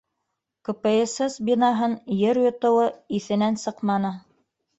«КПСС» 0.69 1.35
бинаһын 1.49 1.93
ер 2.23 2.41
йотоуы 2.45 2.87
иҫенән 3.19 3.61
сыҡманы. 3.67 4.13